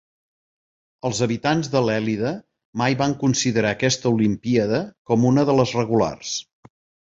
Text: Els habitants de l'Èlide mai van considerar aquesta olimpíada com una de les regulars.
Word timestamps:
Els 1.09 1.19
habitants 1.25 1.69
de 1.75 1.81
l'Èlide 1.87 2.31
mai 2.83 2.97
van 3.03 3.15
considerar 3.25 3.75
aquesta 3.79 4.15
olimpíada 4.17 4.83
com 5.13 5.31
una 5.35 5.47
de 5.53 5.59
les 5.63 5.79
regulars. 5.81 6.35